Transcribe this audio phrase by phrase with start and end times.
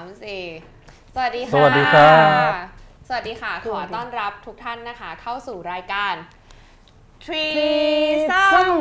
[0.00, 0.42] ามสี่
[1.14, 2.12] สวัสดีค่ะ สวัสดีครั
[2.48, 2.52] บ
[3.08, 6.14] สวัสดีค่ะ ขอต้อนรับทุกท่านนะคะ เข้าสู่รายการ
[7.24, 7.46] ทรี
[8.30, 8.80] ซั Threesome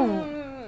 [0.60, 0.62] ม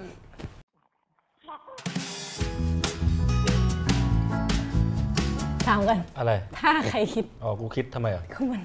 [5.67, 8.61] ถามกัน อะไร ถ้าใครคิด อ๋อ กูคิดทำไมอะก็มัน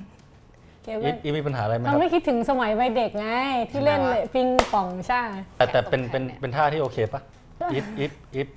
[0.85, 3.29] เกี่ยวอีกับอีมีปัญหาอะไรไหมคเรารับไม่คิดถึงสมัยวัยเด็กไง
[3.71, 5.23] ที่เล่นเลยปิงป่องใช่
[5.57, 7.21] แต่แต่เป็นเป็นเป็นท่าที่โอเคปะ
[7.73, 8.49] อีฟอีฟอีฟ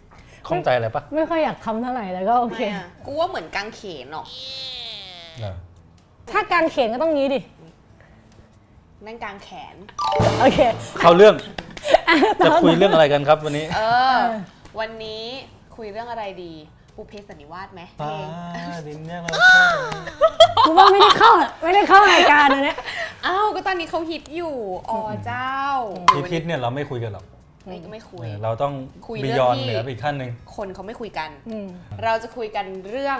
[0.48, 4.28] ข้องใจอะไรปะไม่ค่อยอยากทำเท่าไหร่แต่ก็โอทำเคไมอะกูว่าเหมือนกางเขนหรอก
[5.40, 5.55] เออ
[6.32, 7.40] ถ้าการเขียนก็ต้องงี้ดิ
[9.05, 9.76] นั่นกางแขน
[10.40, 10.60] โอเค
[10.99, 11.36] เข้าเรื่อง
[12.46, 13.82] จะคุยเรื่องอะไรกันครับวันนี้ เอ
[14.18, 14.20] อ
[14.80, 15.23] วันนี้
[15.76, 16.54] คุยเรื่องอะไรดี
[16.96, 18.27] บุพเพสันนิวาสไหมเพลง
[18.88, 19.30] ดินเนี่ยเรา
[20.68, 21.32] กูว่าไม่ได้เข้า
[21.63, 22.77] ไม่ได้เข้ารายการนะเนี่ย
[23.26, 24.55] อ้าวก็ตอนนี้เขาฮิตอยู่
[24.90, 25.55] อ๋อเจ้า
[26.16, 27.26] ที่คิดเนี่ยเราไม่คุยกันหรอก
[27.66, 28.73] ไม่ไม่คุยเออเราต้อง
[29.08, 31.68] คุยบีเรื่องยอนที่เหนือไปอีกขั้นหนึ่งคนเขาไม่คุยกันอืม
[32.04, 33.20] เราจะคุยกันเรื่อง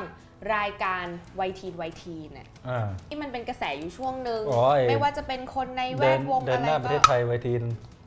[0.56, 1.06] รายการ
[1.40, 7.64] วัยทีนวัยทีนเนี่ยอ่าที่มันเป็นกระแสอยู่ช่วงหนึ่งอ๋อไอ้ไม่ว่าจะเป็นคนในแวเดินดวงเดิอะนไรหน้าประเทศก็ไทยไวทีน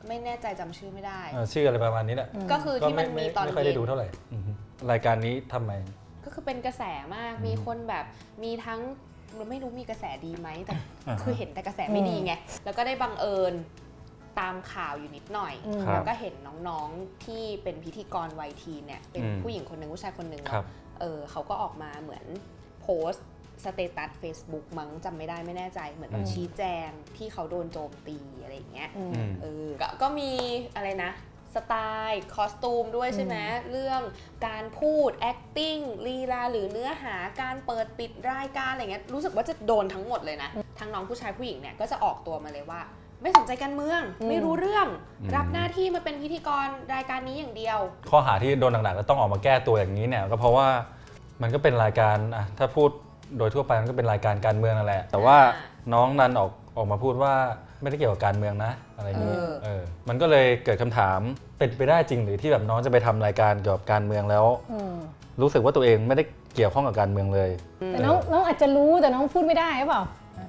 [0.07, 4.51] ไม่แน่ใจจำชื่อไม่ได้เออชื่ออะไรประมาณนี้แหละ ก็คือที่มันมีตอนไม่ค่อยได้เย็นดูเท่าไหร่อือฮึ
[4.91, 5.71] รายการนี้ทำไม
[6.25, 6.83] ก็คือเป็นกระแส
[7.15, 8.05] มาก มีคนแบบ
[8.43, 8.79] มีทั้ง
[9.49, 10.73] ไม่รู้มีกระแสดีไหมแต่
[11.07, 12.33] อ่าฮะคือเห็นแต่กระแสไม่ดีไง
[12.65, 13.53] แล้วก็ได้บังเอิญ
[14.39, 16.33] ตามข่าวอยู่นิดหน่อยอืมครับ แล้วก็เห็น
[16.67, 22.25] น้องๆที่เป็นพิธีกรวัย teen เนี่ยเป็นอืมผู้หญิงคนหนึ่งผู้ชายคนหนึ่งครับ เนาะเออเขาก็ออกมาเหมือน
[22.81, 23.25] โพสต์
[23.63, 30.31] status Facebook มั้งจำไม่ได้ไม่แน่ใจเหมือนแบบอืมชี้แจงที่เขาโดนโจมตีอะไรอย่างเงี้ยอืมอืม เออก็ก็มี
[30.75, 31.11] อะไรนะ
[31.55, 31.75] สไต
[32.09, 33.35] ล์ costume ด้วยใช่ไหม
[33.71, 34.01] เรื่อง
[34.47, 42.81] การพูด acting ลีลาหรือเนื้อหาการเปิดปิดรายการอะไรเงี้ยรู้สึกว่าจะโดนทั้งหมดเลยนะ ทั้งน้องผู้ชายผู้หญิงเนี่ยก็จะออกตัวมาเลยว่า
[43.23, 44.87] ไม่สนใจการเมืองอืมไม่รู้เรื่อง
[45.21, 47.79] อืมรับหน้าที่มาเป็นพิธีกรรายการนี้อย่างเดียว
[48.09, 50.67] ข้อหาที่โดนหนักๆแล้วต้องออกมาแก้ตัวอย่างนี้เนี่ยก็เพราะว่า
[51.41, 52.89] มันก็เป็นรายการอะถ้าพูด
[53.37, 57.33] โดยทั่วไปมันก็เป็นรายการการเมืองนั่นแหละ แต่ว่าอ่าน้องนันออกออกมาพูดว่า
[57.81, 61.19] ไม่ได้เกี่ยวกับการเมืองนะ อะไรอย่างนี้เออเออมันก็เลยเกิดคำถาม
[61.57, 64.93] เป็นไปได้จริงหรือที่แบบน้องจะไปทำรายการเกี่ยวกับการเมืองแล้วอืม
[65.41, 66.23] รู้สึกว่าตัวเองไม่ได้
[66.55, 67.49] เกี่ยวข้องกับการเมืองเลย
[67.87, 70.03] แต่น้องน้องอาจจะรู้แต่น้องพูดไม่ได้หรือเปล่า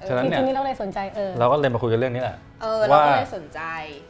[0.09, 3.61] ฉะนั้นทีเนี่ยนี้เราเลยสนใจเออเราก็เลยมาคุยกันเรื่องนี้แหละเออเราก็ว่าเลยสนใจ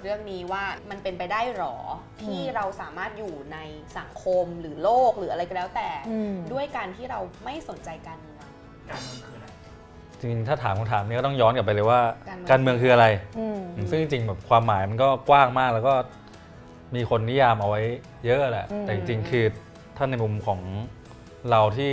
[0.03, 1.77] เรื่องนี้ว่ามันเป็นไปได้หรอ
[2.22, 3.59] ที่เราสามารถอยู่ใน
[3.99, 8.47] สังคมหรือโลกหรืออะไรก็แล้วแต่อืมด้วยการที่เราไม่สนใจการเมือง
[10.19, 13.06] จริงๆถ้าถามคำถามนี้ก็ต้องย้อนกลับไปเลยว่า การการเมืเมือองงคืออะไร
[13.39, 15.94] อืมซึ่งจริงๆแบบความหมายมันก็กว้างมากแล้วก็
[16.94, 17.83] มีคนนิยามเอาไว้
[18.25, 19.44] เยอะแหละอืมแต่จริงๆคือ
[19.97, 20.61] ถ้าในมุมของ
[21.50, 21.93] เราที่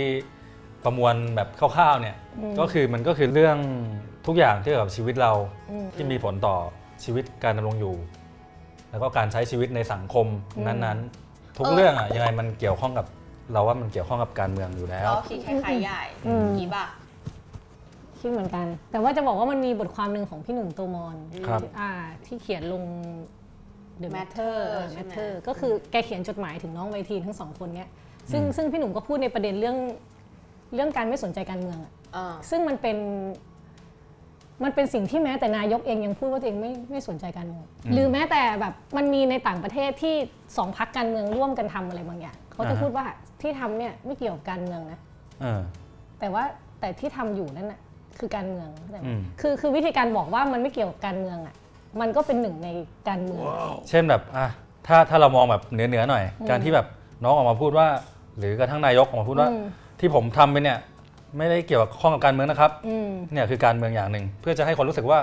[0.84, 2.16] ประมวลแบบคร่าวๆเนี่ย
[2.60, 3.56] ก็คือมันก็คือเรื่อง
[4.26, 5.32] ทุกอย่างที่เกี่ยวกับชีวิตเรา
[5.70, 6.56] อืมที่มีผลต่อ
[7.04, 7.94] ชีวิตการดำรงอยู่
[8.90, 10.26] แล้วก็การใช้ชีวิตในสังคม
[10.66, 13.06] นั้นๆ ทุกเรื่องอะยังไงมันเกี่ยวข้องกับ
[13.52, 16.84] เราว่ามันเกี่ยวข้องกับการเมืองอยู่แล้วก็คิดคล้ายๆใหญ่อืมกี่ป่ะ
[18.20, 21.16] คิดเหมือนกัน แต่ว่าจะบอกว่ามันมีบทความหนึ่งของพี่หนุ่มโตมอน
[21.46, 21.90] ครับที่อ่า
[22.26, 22.84] ที่เขียนลง
[24.02, 27.88] The Matter Matter เออใช่ไหม Matter ก็คือแกเขียนจดหมายถึงน้องไวทีนทั้งสองคนเนี้ย
[28.32, 29.76] ซึ่งซึ่งพี่หนุ่มก็พูดในประเด็นเรื่อง
[30.74, 32.96] เรื่องการไม่สนใจการเมืองอะอ่าซึ่งมันเป็น
[34.64, 40.14] มันเป็นสิ่งที่แม้แต่นายกเองยังพูดว่าตัวเองไม่ไม่สนใจการเมืองหรือแม้แต่แบบมันมีในต่างประเทศที่
[40.56, 43.06] สองพักการเมืองร่วมกันทำอะไรบางอย่างเขาจะอ่าฮะพูดว่า
[43.40, 44.98] ที่ทำเนี่ยไม่เกี่ยวกับการเมืองนะ
[45.40, 45.60] เออ
[46.20, 46.44] แต่ว่า
[46.80, 47.80] แต่ที่ทำอยู่นั่นน่ะ
[48.18, 51.54] คือการเมืองเข้าใจไหมอืม คือคือวิธีการบอกว่ามันไม่เกี่ยวกับการเมืองอะ
[52.00, 52.68] มันก็เป็นหนึ่งใน
[53.08, 53.44] การเมือง
[53.88, 54.46] เช่นแบบอะ
[54.86, 56.86] ถ้าถ้าเรามองแบบเหนือเหนือๆหน่อย การที่แบบ
[57.24, 57.86] น้องออกมาพูดว่า
[58.38, 59.64] หรือกระทั่งนายกออกมาพูดว่า อืม
[60.02, 60.78] ที่ผมทำไปเนี่ย
[61.38, 65.18] ไม่ได้เกี่ยวกับข้องกับการเมืองนะครับอืม เนี่ยคือการเมืองอย่างหนึ่ง เพื่อจะให้คนรู้สึกว่า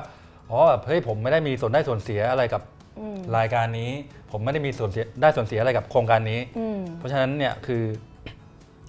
[0.50, 2.62] อ๋อแบบเฮ้ยผมไม่ได้มีส่วนได้ส่วนเสียอะไรกับ
[3.00, 3.92] อืม รายการนี้
[4.32, 7.84] ผมไม่ได้มีส่วนเสียได้ส่วนเสียอะไรกับโครงการนี้ อืม เพราะฉะนั้นเนี่ยคือ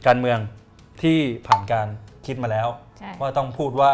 [0.06, 0.38] การเมือง
[1.02, 1.86] ที่ผ่านการ
[2.26, 2.68] คิดมาแล้ว
[2.98, 3.92] ใช่ ว่าต้องพูดว่า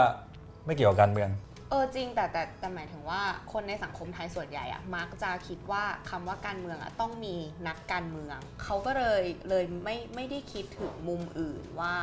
[0.67, 1.31] ไม่เกี่ยวกับการเมือง
[1.71, 3.21] เออจริงแต่แต่แต่หมายถึงว่า
[3.53, 7.35] คนในสังคมไทยส่วนใหญ่อะมักจะคิดว่าคำว่าการเมืองอะต้องมี
[7.69, 11.95] นักการเมือง เขาก็เลยเลยไม่ไม่ได้คิดถึงมุมอื่นว่า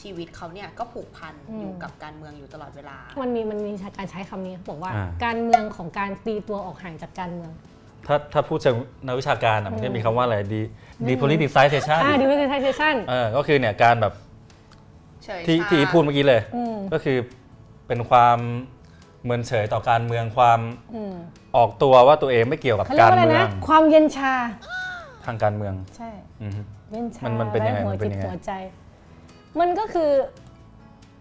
[0.00, 7.52] ชีวิตเขาเนี่ยก็ผูกพันอืมอยู่กับการเมืองอยู่ตลอดเวลา มันมีมันมีการใช้คำนี้บอกว่าอ่าการเมืองของการตีตัวออกห่างจากการเมือง
[8.06, 8.76] ถ้าถ้าพูดเชิง
[9.06, 10.62] นักวิชาการอะมันจะมีคำว่าอะไรดี
[11.08, 14.14] depoliticization อ่า democratization เออก็คือเนี่ยการแบบ
[15.24, 17.18] เฉยที่ชาที่พูดเมื่อกี้เลยอืมก็คือ
[17.86, 18.38] เป็นความ
[19.22, 20.60] เหมือนเฉยต่อการเมืองความ
[20.94, 21.14] อืม
[21.56, 24.34] ออกตัวว่าตัวเองไม่เกี่ยวกับเขาเรียกากรว่าอะไรเมือนะงความเย็นชา
[25.24, 26.10] ทางการเมืองใช่
[26.42, 26.60] อือฮึ
[26.92, 28.52] เย็นชามันมันเป็นยังไงไร้หัวมันเป็นจิตยังไงหัวใจ
[29.60, 30.10] มันก็คือ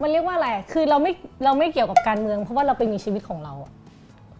[0.01, 1.11] มันเรียกว่าอะไรคือเราไม่
[1.45, 3.71] เราไม่เกี่ยวกับการเมือง เพราะว่าเราไปมีชีวิตของเราอะ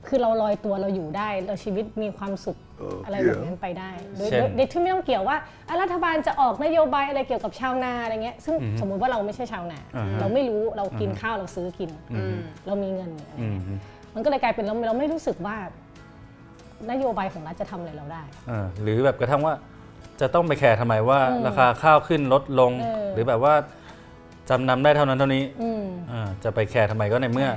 [0.08, 5.38] คือเราลอยตัวเราอยู่ได้ เราชีวิตมีความสุขเอออะไรแบบนั้นไปได้โดยเช่นโดยโดยที่ไม่ต้องเกี่ยวว่า
[5.68, 12.36] อะรัฐบาลจะออกนโยบายอะไรเกี่ยวกับชาวนาอะไรเงี้ยซึ่งสมมุติว่าเราไม่ใช่ชาวนา อ่าฮะ เราไม่รู้เรากินข้าวเราซื้อกินอืม
[12.68, 13.80] เรามีเงินอะไรอืเงี้ยม
[14.16, 15.56] มันก็เลยกลายเป็นเราเราไม่รู้สึกว่า
[16.92, 19.54] นโยบายของรัฐจะทำอะไรเราได้ อ่าหรือแบบกระทั่งว่า
[20.22, 23.54] จะต้องไปแคร์ทำไมว่าอืมราคาข้าวขึ้นลดลง เออ หรือแบบว่า
[24.50, 27.50] จำนำได้เท่านั้นเท่านี้อืม อ่าจะไปแคร์ทำไมก็ในเมื่อ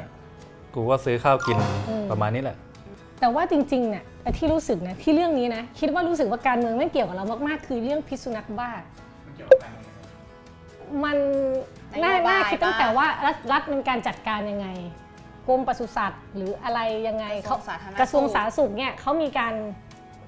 [0.75, 1.57] กูก็ซื้อข้าวกิน
[1.89, 2.57] อืมประมาณนี้แหละ
[3.21, 8.71] แต่ว่าจริงๆเนี่ย ไอ้ที่รู้สึกนะที่เรื่องนี้นะคิดว่ารู้สึกว่าการเมืองไม่เกี่ยวกับเรามากๆ คือเรื่องพิษสุนัขบ้า
[11.05, 11.19] มัน
[12.03, 14.69] น่านโยบายน่าคิดตั้งบ้างแต่ว่ารัฐรัฐมันการจัดการยังไง
[15.49, 19.55] กรมปศุสัตว์ หรืออะไรยังไงกระทรวงสาธารณสุข กระทรวงสาธารณสุขเนี่ยเขามีการ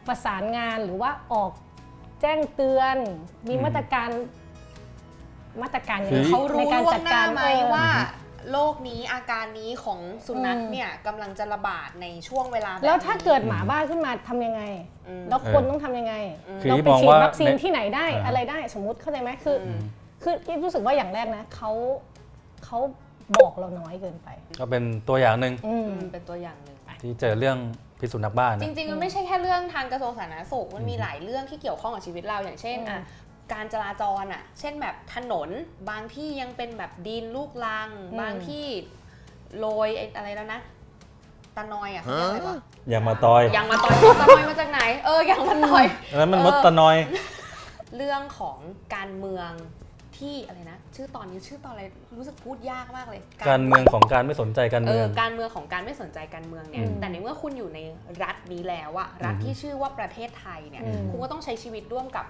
[0.06, 1.50] ประสานงานหรือว่าออก
[2.20, 2.96] แจ้งเตือน
[3.49, 4.08] มีมาตรการ
[5.62, 7.87] มาตรการยังไงคือเขารู้ในการล่วจังดหน้าการไหมเออ ว่า
[8.52, 14.62] โรคนี้อาการนี้ของสุนัขอืมเนี่ยกำลังจะระบาดในช่วงเวลาบบแล้วถ้านี้เกิดหมาบ้าขึ้นมาทำยังไง
[15.08, 16.14] อืม แล้วคนต้องทำยังไง
[16.62, 19.81] คือเราที่ไปมองฉีดว่าวัคซีนในที่ไหนได้อ่า อะไรได้สมมุติเข้าใจไหมคืออม
[20.23, 21.70] คือกิ๊บรู้สึกว่าอย่างแรกนะเขา
[22.64, 22.79] เขา
[23.37, 24.29] บอกเราน้อยเกินไป
[24.61, 27.58] ก็เป็นตัวอย่างหนึ่งอืม อืมเป็นตัวอย่างหนึ่ง ที่เจอเรื่อง
[28.00, 33.00] พิษสุนัขบ้าจนะ ริงๆมันไม่ใช่แค่เรื่องทางกระทรวงสาธารณสุข มันมีหลายเรื่องที่เกี่ยวข้องกับชีวิตเราอย่างเช่นอืมอะ
[33.52, 35.49] การจราจรอะเช่นแบบถนน
[35.91, 37.88] บางที่ยังเป็นแบบดินลูกลัง
[38.20, 38.67] บางที่
[39.58, 40.61] โรยไอ้อะไรแล้วนะ
[41.56, 42.56] ตะนอยอะเขาเรียกอะไรวะ
[42.91, 46.96] อย่ามาตอยยางมาตอยตะนอยมาจากไหน เออยางมาตอยอันนั้นมันมดตะนอย
[47.96, 48.58] เรื่องของ
[48.94, 49.50] การเมือง
[50.19, 51.85] ที่อะไรนะ ชื่อตอนนี้ชื่อตอนอะไร
[52.17, 57.79] รู้สึกพูดยากมากเลย การเมืองของการไม่สนใจการเอเมือองการเมืองของการไม่สนใจการเมืองเนี่ยอืมแต่ในเมื่อคุณอยู่ใน
[58.23, 62.25] รัฐนี้แล้วอะรัฐอือฮึที่ชื่อว่าประเทศไทยเนี่ยอืมคุณก็ต้องใช้ชีวิตร่วมกับ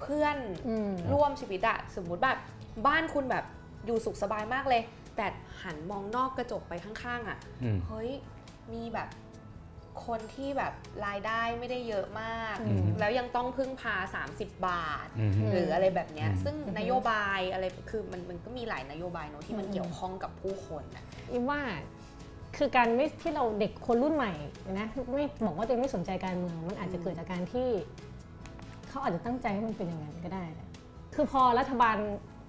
[0.00, 0.36] เพื่อน
[0.68, 2.38] อืมร่วมชีวิตอะสมมุติแบบ
[2.86, 3.44] บ้านคุณแบบ
[3.86, 4.82] อยู่สุขสบายมากเลย
[5.16, 5.26] แต่
[5.62, 8.10] หันมองนอกกระจกไปข้างๆอะอืมเฮ้ย
[8.72, 9.08] มีแบบ
[10.06, 10.72] คนที่แบบ
[11.06, 13.94] รายได้ไม่ได้เยอะมากอืมแล้วยังต้องพึ่งพา
[14.28, 21.60] 30 บาทอืมหรืออะไรแบบเนี้ยอืมซึ่งนโยบายอะไรคือมันมันก็มีหลายนโยบายเนอะที่มันเกี่ยวข้องกับผู้คนอะอีฟว่า
[22.56, 24.32] คือการไม่ที่เราเด็กคนรุ่นใหม่
[24.78, 27.68] นะไม่บอกว่าตัวเองไม่สนใจการเมือง มันอาจจะเกิดจากการที่
[28.90, 30.68] เขาอาจจะตั้งใจให้มันเป็นอย่างนั้นก็ได้นะ
[31.14, 31.96] คือพอรัฐบาล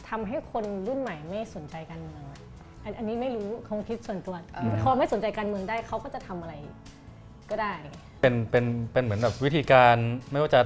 [0.09, 2.39] ทำให้คนรุ่นใหม่ไม่สนใจการเมืองอะ
[2.83, 6.53] อันอันนี้ไม่รู้คงคิดส่วนตัวอ่าพอไม่สนใจการเมืองได้เขาก็จะทำอะไร
[7.49, 7.73] ก็ได้
[8.21, 9.95] เป็นเป็นเป็นเหมือนแบบวิธีการ
[10.31, 10.61] ไม่ว่าจะ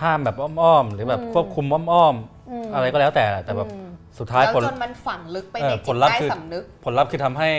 [0.00, 2.14] ห้ามแบบอ้อมๆ หรือแบบอืมควบคุมอ้อม
[2.50, 3.86] อืมๆ อะไรก็แล้วแต่แต่แบบอืม
[4.18, 7.50] สุดท้ายแล้วผลจนมันฝังลึกไปเออในผจิลตลัพธ์ใต้คือสำนึก ผลลัพธ์คือทำให้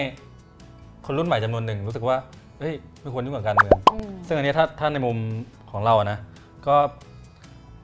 [1.06, 2.18] คนรุ่นใหม่จำนวนหนึ่งรู้สึกว่า
[2.60, 5.18] เฮ้ยไม่ควรยุ่งกับการเมืองอืมซึ่งอันนี้ถ้าถ้าในมุม
[5.72, 6.20] ของเราอะนะ
[6.68, 6.78] ก็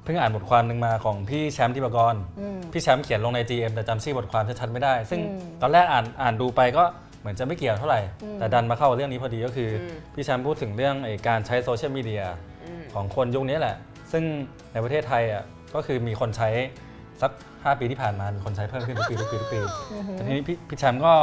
[0.03, 6.83] เพิ่งอ่านบทความหนึ่งมาของพี่แชมป์ทิปกรอืมพี่แชมป์เขียนลงใน GM แต่จำชื่อบทความชัดๆไม่ได้ ซึ่งอืมตอนแรกอ่านอ่านดูไปก็
[7.19, 12.23] เหมือนจะไม่เกี่ยวเท่าไหร่อืมแต่ดันมาเข้าเรื่องนี้พอดีก็คืออมพี่แชมป์พูดถึงเรื่องไอ้การใช้โซเชียลมีเดีย
[12.63, 13.75] อืมของคนยุคนี้แหละ
[14.11, 14.23] ซึ่ง
[14.73, 15.43] ในประเทศไทยอะ
[15.75, 16.49] ก็คือมีคนใช้
[17.21, 19.59] สัก 5 ปีที่ผ่านมามีคนใช้เพิ่มขึ้นทุกปีทุกปีทุกปี
[19.93, 21.13] อือหือแต่ทีนี้พี่พี่แชมป์ก็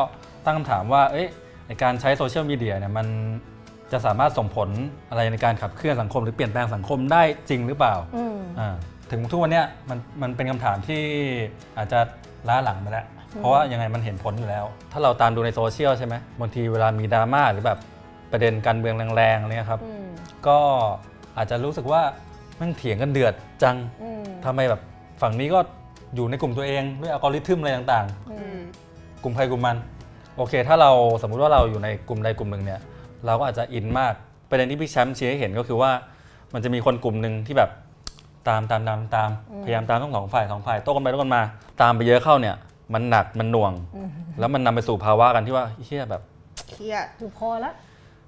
[0.45, 1.29] ตั้งคำถามว่าเอ้ย
[1.69, 3.07] ในการใช้โซเชียลมีเดียเนี่ยมัน
[3.93, 4.69] จะสามารถส่งผล
[5.11, 8.75] อะไรในการขับเคลื่อนสังคม หรือเปลี่ยนแปลงสังคมได้จริงหรือเปล่าอืมอ่า
[9.11, 11.03] ถึงทุกวันเนี้ยมันมันเป็นคำถามที่
[11.79, 12.00] อาจจะ
[12.49, 13.06] ล้าหลังไปแล้ว
[13.37, 17.79] เพราะว่ายังไงมันเห็นผลอยู่แล้ว ถ้าเราตามดูในโซเชียลใช่ไหมบางทีเวลามีดราม่าหรือแบบ
[18.33, 20.06] ประเด็นการเมืองแรงๆเนี่ยครับอืม
[20.47, 20.59] ก็
[21.37, 22.03] อาจจะรู้สึกว่า
[22.61, 24.81] มันเถียงกันเดือดจังอืมทำไมแบบ
[25.23, 25.61] ฝั่งนี้ก็
[26.15, 29.77] อยู่ในกลุ่มตัวเองด้วยอัลกอริทึมอะไรต่างอือืมมๆกลุ่มใครกลุ่มมัน
[30.37, 30.91] โอเค ถ้าเรา
[31.22, 32.81] สมมุติว่าเราอยู่ในกลุ่มใดกลุ่มหนึ่งเนี่ย
[33.26, 34.14] เราก็อาจจะอินมาก
[34.48, 35.91] ประเด็นที่พี่แชมป์ชี้ให้เห็นก็คือว่า
[36.52, 37.70] มันจะมีคนกลุ่มหนึ่งที่แบบ
[38.48, 39.31] ตามตามตามตาม
[39.64, 41.43] พยายามตามทั้งสองฝ่ายสองฝ่ายโต้กันไปโต้กันมา
[41.81, 42.56] ตามไปเยอะเข้าเนี่ย
[42.94, 43.72] มันหนักมันหน่วง
[44.38, 46.22] แล้วมันนำไปสู่ภาวะกันที่ว่าเฮียแบบ
[46.70, 47.72] เครียดคือพอละ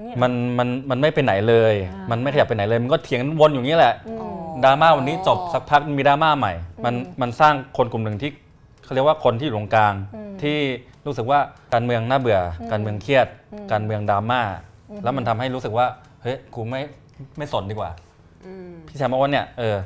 [0.01, 4.29] เนี่ยมันมันมันไม่ไปไหนเลยอ่ามัมันไม่ขยับไปไหนเลย มันก็เถียงกันวนอยู่อย่างนี้แหละอืมอ๋อ
[4.65, 6.53] ดราม่าวันนี้จบสักพักมีดราม่าใหม่
[6.85, 8.31] มันอืมมันสร้างคนกลุ่มหนึ่งที่
[8.85, 10.59] เขาเรียกว่าคนที่อยู่ตรงกลางอืมที่
[11.07, 11.39] รู้สึกว่า
[11.73, 14.74] การเมืองน่าเบื่ออมการเมืองเครียดอืมการเมืองดราม่าอืม
[15.05, 15.87] แล้วมันทำให้รู้สึกว่า
[16.23, 16.81] เฮ้ยกูไม่
[17.39, 17.91] ไม่สนดีกว่า
[18.47, 19.77] อืมพี่แชมป์บอกว่าเนี่ยเออ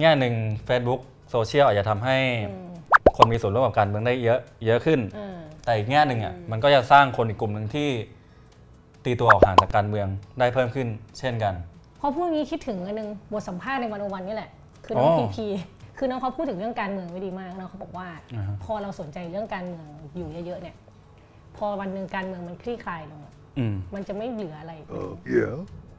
[0.00, 0.34] แง่หนึ่ง
[0.68, 2.16] Facebook โซเชียลอาจจะทำให้
[2.50, 2.70] อืม
[3.16, 7.88] คนมีส่วนร่วมกับการเมืองได้เยอะเยอะขึ้นอ่าแต่อีกแง่หนึ่งอะอืมมันก็จะสร้างคนอีกกลุ่มหนึ่งที่
[9.04, 10.06] ตีตัวออกห่างจากการเมือง
[10.38, 11.54] ได้เพิ่มขึ้น เช่นกัน
[12.00, 14.50] พอพูดงี้คิดถึงอันนึงบทสัมภาษณ์ในวันวันนี่แหละ
[14.84, 15.46] คือน้องอ๋อพีพี
[15.98, 20.76] คือน้องเขาพูดถึงเรื่องการเมืองไว้ดีมากน้องเขาบอกว่าอ่าฮะพอเราสนใจเรื่องการเมืองอยู่เยอะๆเนี่ย
[21.56, 23.41] พอวันหนึ่งการเมืองมันคลี่คลายลงอะอื
[23.72, 25.54] มมันจะไม่เหลืออะไร Uh, yeah.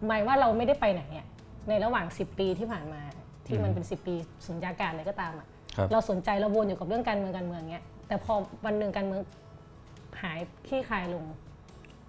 [0.08, 1.28] หมายว่าเราไม่ได้ไปไหนอะ
[1.70, 3.02] ในระหว่าง 10 ปีที่ผ่านมา
[3.48, 8.34] ที่มันเป็น 10 ปีสุญญากาศอะไรก็ตามอะครับเราสนใจเราวนอยู่กับเรื่องการเมืองการเมืองเนี้ยแต่พอ
[8.66, 9.22] วันหนึ่งการเมือง
[10.22, 11.24] หายคลี่คลายลง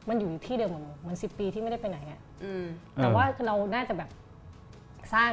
[0.08, 2.64] มันอยู่ที่เดิมเหมือนเหมือนสิปีที่ไม่ได้ไปไหนอะอืม
[2.96, 4.10] แต่ว่าเราน่าจะแบบ
[5.14, 5.32] สร้าง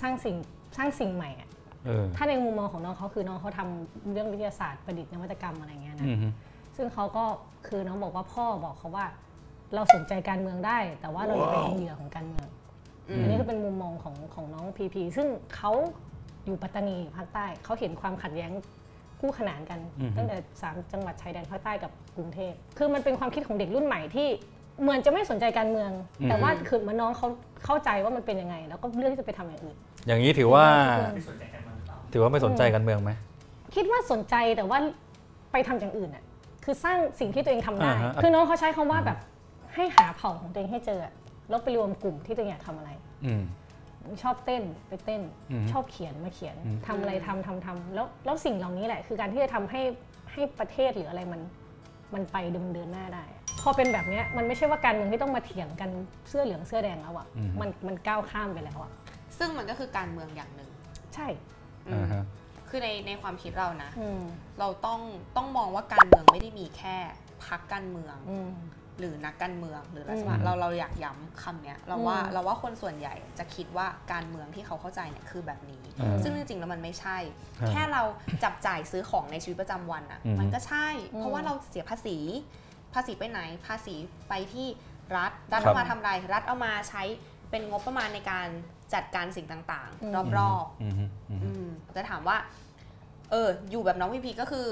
[0.00, 0.36] สร้างสิ่ง
[0.76, 1.48] สร้างสิ่งใหม่อะ
[1.86, 6.28] เออถ้าในมุมมองของน้องเขาคือน้องเขาทำเรื่องวิทยาศาสตร์ประดิษฐ์นวัตกรรมอะไรเงี้ยนะอืมฮึ
[6.76, 7.24] ซึ่งเขาก็
[7.66, 9.06] คือน้องบอกว่าพ่อบอกเขาว่า
[9.74, 12.46] เราสนใจการเมืองได้ แต่ว่าเราอย่าเป็นเหยื่อของการเมือง
[13.08, 15.72] อืมอันนี้ก็เป็นมุมมองของของน้องพีพีซึ่งเขา
[16.44, 18.50] อยู่ปัตตานีภาคใต้เขาเห็นความขัดแย้ง
[19.20, 19.80] คู่ขนานกัน
[20.16, 24.28] ตั้งแต่สามจังหวัดชายแดนภาคใต้กับกรุงเทพคือมันเป็นความคิดของเด็กรุ่นใหม่ที่
[24.82, 25.90] เหมือนจะไม่สนใจการเมือง
[26.28, 27.28] แต่ว่าคือเหมันน้องเขา
[27.64, 29.76] เข้าใจว่ามันเป็นยังไง แล้วก็เลือกที่จะไปทำอย่างอื่น
[30.06, 30.64] อย่างนี้ถือว่า
[31.14, 33.12] ไม่สนใจกันมันหรือเปล่าถือว่าไม่สนใจการเมืองไหม
[33.74, 34.78] คิดว่าสนใจแต่ว่า
[35.52, 36.24] ไปทำอย่างอื่นอะ
[36.64, 39.18] คือสร้างสิ่งที่ตัวเองทำได้อ่าฮะคือน้องเขาใช้คำว่าแบบ
[39.74, 41.12] ให้หาเผ่าของตัวเองให้เจออะ
[41.48, 42.90] แล้วไปรวมกลุ่มที่ตัวเองอยากทำอะไร
[43.26, 43.42] อืม
[44.22, 49.80] ชอบเต้นไปเต้นอืมชอบเขียนมาเขียนอืมทำอะไรทำทำทำแล้วแล้วสิ่งเหล่านี้แหละ คือการที่จะทำให้
[50.32, 51.40] ให้ประเทศหรืออะไรมัน
[52.14, 55.90] มันไปดำเดินหน้าได้อะพอเป็นแบบเนี้ยมันไม่ใช่ว่าการเมืองที่ต้องมาเถียงกัน
[56.28, 57.26] เสื้อเหลืองเสื้อแดงแล้วอะ
[57.60, 58.92] มันมันก้าวข้ามไปแล้วอะ
[59.38, 60.70] ซึ่งมันก็คือการเมืองอย่างหนึ่ง
[61.14, 61.26] ใช่
[61.86, 62.24] อืมอ่าฮะ
[62.68, 64.22] คือในในความคิดเรานะอืม
[64.58, 65.00] เราต้อง
[65.36, 66.96] ต้องมองว่าการเมืองไม่ได้มีแค่
[67.46, 68.50] พักการเมืองอืม
[68.98, 77.18] หรือนักการเมืองหรือรัฐอืมบาลเราเราอยากย้ำคำเนี้ยเราว่าอืมเราว่าคนส่วนใหญ่จะคิดว่าการเมืองที่เขาเข้าใจเนี่ยคือแบบนี้อืมซึ่งจริงๆแล้วมันไม่ใช่
[77.58, 78.02] ครับแค่เรา
[78.44, 82.18] จับจ่ายซื้อของในชีวิตประจำวันอะ่ะอืมมันก็ใช่อืมเพราะว่าเราเสียภาษี
[82.94, 83.94] ภาษีไปไหน ภาษี
[84.28, 84.68] ไปที่
[85.16, 87.02] รัฐรัฐครับเอามาทำอะไรรัฐเอามาใช้
[87.50, 88.48] เป็นงบประมาณในการ
[88.94, 92.36] จัดการสิ่งต่างๆ รอบๆอืมฮึอืมฮึอืมจะถามว่า
[93.30, 94.66] เอออยู่แบบน้องพีพีก็คือ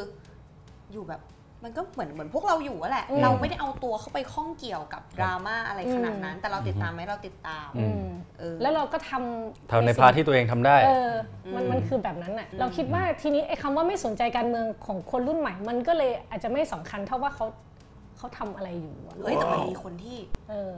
[0.92, 1.20] อยู่แบบ
[1.64, 8.06] มันก็เหมือนเหมือนพวกเราอยู่อะแหละอืมเราไม่ได้เอาตัวเข้าไปข้องเกี่ยวกับดราม่าอะไรขนาดนั้นอืมแต่เราติดตามไหมเราติดตามอือืม
[8.38, 11.12] เออแล้วเราก็ทำทำในพาร์ทที่ตัวเองทำได้เออ
[11.54, 17.46] มันอืมมันคือแบบนั้นอะอืมเราคิดว่าทีนี้ไอ้คำว่าไม่สนใจการเมืองของคนรุ่นใหม่ มันก็เลยอาจจะไม่สำคัญเท่าว่าเขา
[18.16, 20.18] เขาทำอะไรอยู่อะเอ้ยแต่มันมีคนที่
[20.50, 20.72] เออ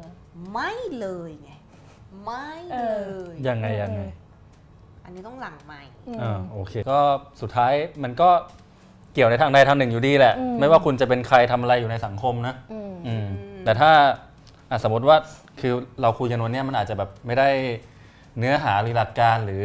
[0.52, 1.52] ไม่เลยไง
[2.24, 4.02] ไม่เอเลอยยังไงยังไง
[5.04, 7.00] อันนี้ต้องหลังใหม่อืมอ่าโอเค ก็
[7.40, 7.72] สุดท้าย
[8.02, 8.28] มันก็
[9.14, 13.26] เกี่ยวในทางใดทางหนึ่งอยู่ดีแหละอืมไม่ว่าคุณจะเป็นใครทำอะไรอยู่ในสังคมนะอืมอืมอืม
[13.64, 13.90] แต่ถ้า
[14.70, 15.16] อะสมมติว่า
[15.60, 17.48] คือเราคุยกันวันเนี้ยมันอาจจะแบบไม่ได้
[18.38, 19.62] เนื้อหาหรือหลักการหรือ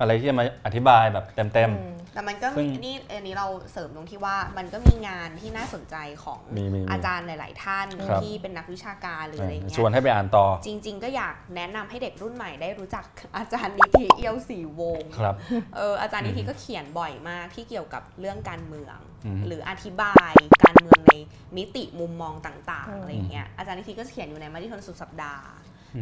[0.00, 13.04] อะไรที่จะมาอธิบายแบบเต็มอืมแต่มันก็ซึ่มีงนี่อันนี้เราเสริมตรงที่ว่ามันก็มีงานที่น่าสนใจของมีมีมีอาจารย์หลาย ๆ ท่านครับที่เป็นนักวิชาการหรือๆอะไรอย่างเงี้ชวยนให้ไปอ่านต่อ จริง ๆ ก็อยากแนะนำให้เด็กรุ่นใหม่ได้รู้จัก
[13.36, 15.34] อาจารย์นิธิเอียวศรีวงศ์ครับ
[15.76, 20.32] เอออาจารย์นิธิก็เขียนบ่อยมากที่เกี่ยวกับเรื่องการเมืองอืมหรืออธิบาย
[20.64, 21.12] การเมืองใน
[21.56, 25.46] มิติมุมมองต่างอืๆมอะไรอย่างเงี้ยอาจารย์นิธิก็เขียนอยู่ในมติชนสุดสัปดาห์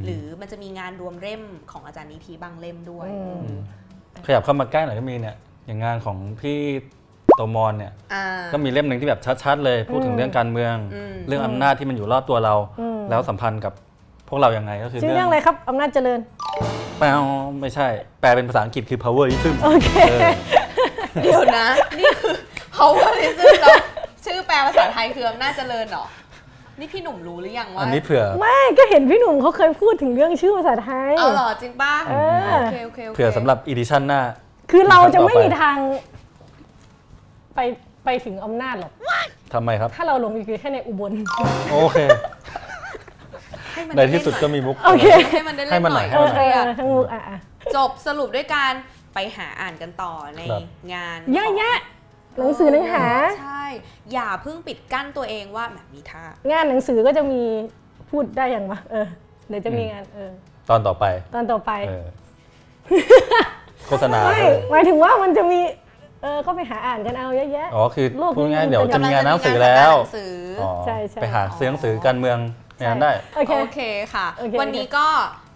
[0.05, 3.61] หรือมันจะมีงานรวมเล่มของอาจารย์นิธิบางเล่มด้วยอืมอืม
[4.27, 6.59] ขยับเข้ามาใกล้หน่อยก็มีเนี่ยอย่างงานของพี่
[7.37, 13.73] โตมอนเนี่ยอ่าก็มีเล่มหนึ่งที่แบบชัดๆ เลยพูดถึงเรื่องการเมืองอืมเรื่องอำนาจที่มันอยู่รอบตัวเราอืมแล้วสัมพันธ์กับ
[14.29, 16.21] พวกเรายังไงก็คือชื่อเรื่องอะไรครับอำนาจเจริญ
[16.99, 17.07] แปล
[17.61, 17.87] ไม่ใช่
[18.21, 20.21] แปลเป็นภาษาอังกฤษคือ powerism โอเคเออ
[21.23, 21.67] เดี๋ยวนะ
[21.99, 22.35] นี่คือ
[22.77, 23.77] powerism แล้ว
[24.25, 26.05] ชื่อแปลภาษาไทยคืออำนาจเจริญเหรอ
[26.81, 32.15] นี่พี่หนุ่มรู้หรือยังว่าอันนี้เผื่อ ไม่ก็เห็นพี่หนุ่มเขาเคยพูดถึงเรื่องชื่อภาษาไทยเอาเหรอจริงป่ะเอ
[32.49, 34.21] อโอเคโอเคโอเคเผื่อสำหรับอีดิชั่นหน้า
[34.71, 35.77] คือเราจะไม่ต่อไปมีทาง
[37.55, 37.61] ไป
[38.05, 38.93] ไปถึงอำนาจหรอก
[39.55, 41.13] ทำไมครับ ถ้าเราลงอยู่แค่ในอุบล
[41.73, 41.99] โอเค
[43.73, 47.39] ให้มันในที่สุดก็มีมุกโอเคให้มันได้ให้เล่นมันหหน่น่ออยยเออเออเออทั้งมุกอะอะ
[47.77, 48.73] จบสรุปด้วยการ
[49.15, 51.77] ไปหาอ่านกันต่อในครับงาน เยอะแยะ
[52.39, 53.05] หนังสือหนังหา
[53.41, 53.56] ใช่
[54.13, 57.43] อย่าเพิ่งปิดกั้นตัวเองว่าแบบมีท่างานหนังสือก็จะมี
[58.11, 59.07] พูดได้ยังวะเออ
[59.49, 60.31] เดี๋ยวจะมีงานเออ
[60.71, 61.05] ตอนต่อไป
[61.35, 62.07] ตอนต่อไปเออ
[63.87, 65.61] โฆษณาไม่ด้วยหมายถึงว่ามันจะมี
[66.23, 72.39] เออก็ไปหาอ่านกันเอาเยอะแยะอ๋อคือโลกนี้พูดง่ายมันๆเดี๋ยวเป็นจะมีงานหนังสือกำลัแล้จะวมีงานหนังสือออ๋อใช่ใช่ไปหาซื้อหนังสือการเมือง
[72.77, 73.81] ในนั้นได้โอเคโอเค
[74.15, 75.07] ค่ะโอเควันนี้ก็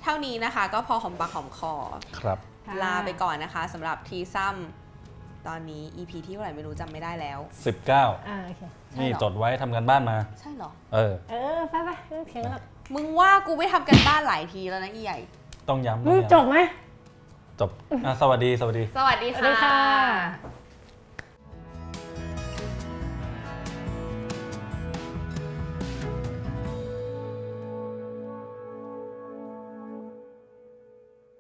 [0.02, 1.74] เท่านี้นะคะ ก็พอหอมปากหอมคอ
[2.20, 2.38] ครับ
[2.82, 4.56] ลาไปก่อนนะคะสำหรับทีซัม
[5.48, 7.38] ตอนนี้ EP ที่เท่าไหร่ไม่รู้จำไม่ได้แล้ว
[7.84, 15.18] 19 อ่าโอเคใช่นี่เหรอจดไว้ทำกันบ้านมา ใช่เหรอ เออ เออไปไปไม่ต้องเถียงกันหรอกมึงว่ากูไม่ทำกันบ้านหลายทีแล้วนะอีใหญ่
[15.68, 16.56] ต้องย้ำมึต้องงย้ำจบไหม
[17.60, 17.70] จบ
[18.04, 19.76] อะสวัสดีสวัสดี สวัสดีสวัสดีค่ะ
[20.42, 20.49] ค่ะ